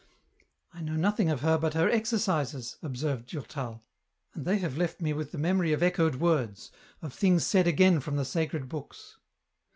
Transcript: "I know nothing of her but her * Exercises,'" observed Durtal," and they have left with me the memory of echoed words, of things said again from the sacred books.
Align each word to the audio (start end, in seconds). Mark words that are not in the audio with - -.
"I 0.73 0.81
know 0.81 0.95
nothing 0.95 1.29
of 1.29 1.41
her 1.41 1.59
but 1.59 1.75
her 1.75 1.87
* 1.89 1.91
Exercises,'" 1.91 2.77
observed 2.81 3.27
Durtal," 3.27 3.83
and 4.33 4.45
they 4.45 4.57
have 4.57 4.75
left 4.75 4.99
with 4.99 5.03
me 5.03 5.13
the 5.23 5.37
memory 5.37 5.73
of 5.73 5.83
echoed 5.83 6.15
words, 6.15 6.71
of 7.03 7.13
things 7.13 7.45
said 7.45 7.67
again 7.67 7.99
from 7.99 8.15
the 8.15 8.25
sacred 8.25 8.67
books. 8.67 9.19